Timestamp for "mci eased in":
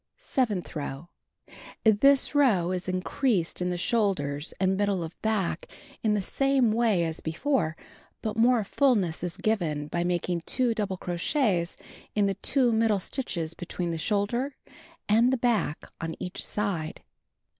2.87-3.69